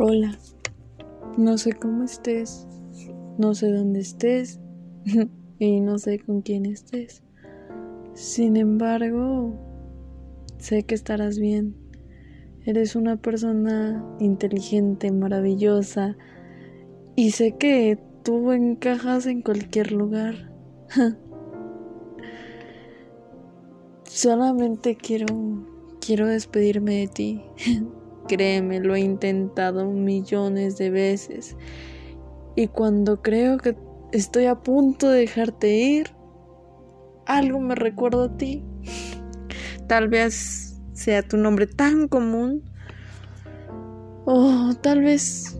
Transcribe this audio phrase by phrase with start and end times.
[0.00, 0.38] Hola,
[1.36, 2.68] no sé cómo estés,
[3.36, 4.60] no sé dónde estés
[5.58, 7.24] y no sé con quién estés.
[8.14, 9.58] Sin embargo,
[10.58, 11.74] sé que estarás bien.
[12.64, 16.16] Eres una persona inteligente, maravillosa
[17.16, 20.52] y sé que tú encajas en cualquier lugar.
[24.04, 25.26] Solamente quiero
[26.00, 27.42] quiero despedirme de ti.
[28.28, 31.56] Créeme, lo he intentado millones de veces.
[32.54, 33.76] Y cuando creo que
[34.12, 36.10] estoy a punto de dejarte ir,
[37.26, 38.62] algo me recuerda a ti.
[39.86, 42.62] Tal vez sea tu nombre tan común.
[44.24, 45.58] O tal vez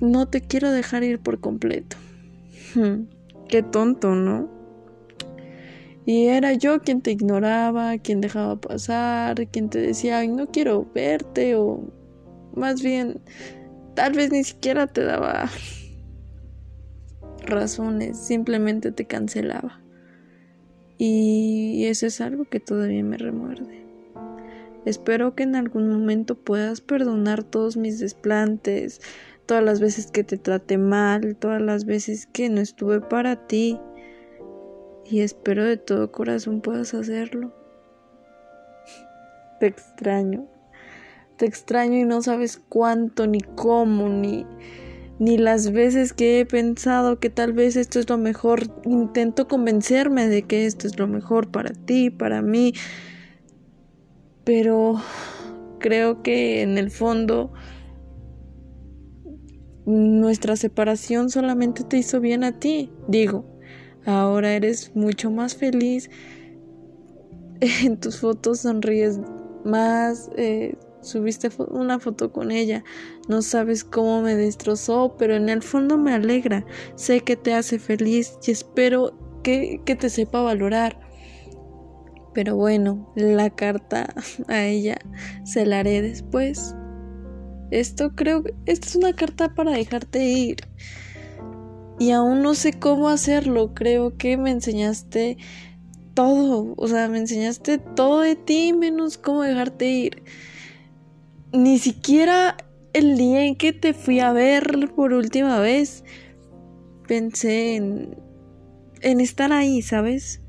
[0.00, 1.96] no te quiero dejar ir por completo.
[2.74, 3.04] Hmm,
[3.48, 4.51] qué tonto, ¿no?
[6.04, 10.86] Y era yo quien te ignoraba, quien dejaba pasar, quien te decía, Ay, no quiero
[10.92, 11.92] verte, o
[12.54, 13.20] más bien,
[13.94, 15.48] tal vez ni siquiera te daba
[17.44, 19.80] razones, simplemente te cancelaba.
[20.98, 23.82] Y eso es algo que todavía me remuerde.
[24.84, 29.00] Espero que en algún momento puedas perdonar todos mis desplantes,
[29.46, 33.78] todas las veces que te traté mal, todas las veces que no estuve para ti
[35.04, 37.52] y espero de todo corazón puedas hacerlo.
[39.60, 40.46] Te extraño.
[41.36, 44.46] Te extraño y no sabes cuánto, ni cómo, ni,
[45.18, 48.62] ni las veces que he pensado que tal vez esto es lo mejor.
[48.84, 52.74] Intento convencerme de que esto es lo mejor para ti, para mí.
[54.44, 55.00] Pero
[55.78, 57.52] creo que en el fondo
[59.84, 62.90] nuestra separación solamente te hizo bien a ti.
[63.08, 63.51] Digo,
[64.06, 66.10] Ahora eres mucho más feliz.
[67.60, 69.20] En tus fotos sonríes
[69.64, 70.30] más.
[70.36, 72.82] Eh, subiste una foto con ella.
[73.28, 76.64] No sabes cómo me destrozó, pero en el fondo me alegra.
[76.96, 80.98] Sé que te hace feliz y espero que, que te sepa valorar.
[82.34, 84.12] Pero bueno, la carta
[84.48, 84.98] a ella
[85.44, 86.74] se la haré después.
[87.70, 90.56] Esto creo que esta es una carta para dejarte ir
[91.98, 93.74] y aún no sé cómo hacerlo.
[93.74, 95.36] Creo que me enseñaste
[96.14, 100.22] todo, o sea, me enseñaste todo de ti menos cómo dejarte ir.
[101.52, 102.56] Ni siquiera
[102.92, 106.04] el día en que te fui a ver por última vez
[107.06, 110.40] pensé en, estar ahí, ¿sabes?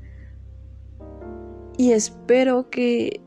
[1.76, 3.20] Y espero que,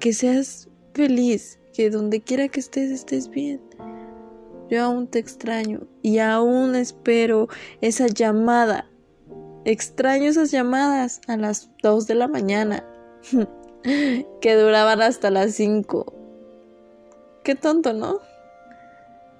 [0.00, 3.60] que seas feliz, que donde quiera que estés estés bien.
[4.70, 7.48] Yo aún te extraño y aún espero
[7.80, 8.86] esa llamada.
[9.64, 12.84] Extraño esas llamadas a las 2 de la mañana
[14.40, 16.14] que duraban hasta las 5.
[17.42, 18.20] Qué tonto, ¿no?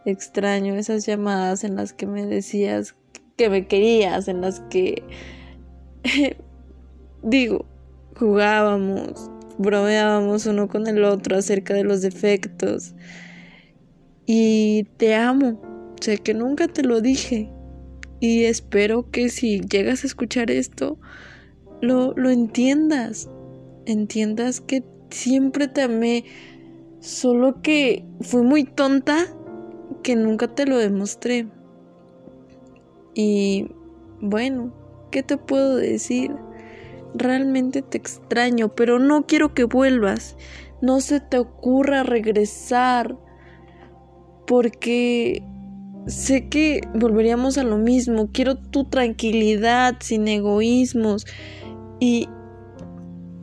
[0.04, 2.96] Extraño esas llamadas en las que me decías
[3.36, 5.04] que me querías, en las que
[7.22, 7.66] digo,
[8.18, 12.94] jugábamos, bromeábamos uno con el otro acerca de los defectos
[14.32, 15.60] y te amo.
[16.00, 17.50] Sé que nunca te lo dije
[18.20, 21.00] y espero que si llegas a escuchar esto,
[21.80, 23.28] lo, lo entiendas.
[23.86, 26.26] Entiendas que siempre te amé,
[27.00, 29.26] solo que fui muy tonta
[30.04, 31.48] que nunca te lo demostré.
[33.16, 33.66] Y
[34.20, 34.72] bueno,
[35.10, 36.30] ¿qué te puedo decir?
[37.14, 40.36] Realmente te extraño, pero no quiero que vuelvas.
[40.80, 43.18] No se te ocurra regresar
[44.50, 45.44] porque
[46.08, 48.30] sé que volveríamos a lo mismo.
[48.32, 51.24] Quiero tu tranquilidad, sin egoísmos.
[52.00, 52.28] Y,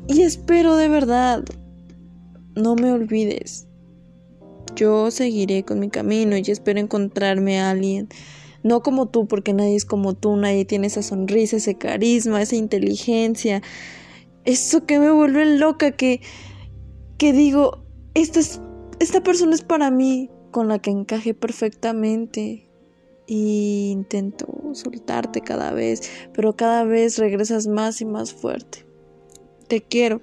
[0.10, 1.46] y espero de verdad,
[2.58, 3.70] no me olvides.
[4.76, 8.10] Yo seguiré con mi camino y espero encontrarme a alguien.
[8.64, 12.58] No como tú, porque nadie es como tú, nadie tiene esa sonrisa, ese carisma, esa
[12.58, 13.62] inteligencia.
[14.44, 16.20] Eso que me vuelve loca, que,
[17.18, 18.60] que digo, esta, es,
[19.00, 22.68] esta persona es para mí con la que encaje perfectamente
[23.28, 28.86] y intento soltarte cada vez, pero cada vez regresas más y más fuerte.
[29.68, 30.22] Te quiero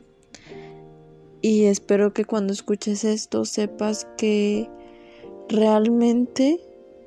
[1.43, 4.71] y espero que cuando escuches esto sepas que
[5.49, 6.59] realmente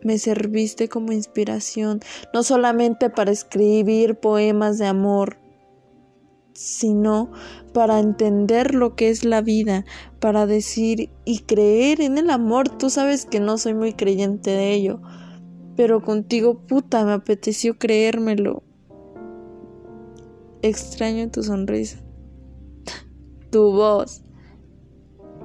[0.04, 2.02] me serviste como inspiración,
[2.34, 5.38] no solamente para escribir poemas de amor,
[6.57, 7.30] sino
[7.71, 9.86] para entender lo que es la vida,
[10.19, 12.68] para decir y creer en el amor.
[12.68, 15.00] Tú sabes que no soy muy creyente de ello,
[15.75, 18.63] pero contigo puta me apeteció creérmelo.
[20.63, 22.00] Extraño tu sonrisa,
[23.51, 24.24] tu voz,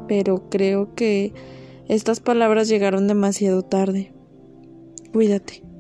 [0.09, 1.35] pero creo que
[1.89, 4.15] Estas palabras llegaron demasiado tarde.
[5.13, 5.72] Cuídate.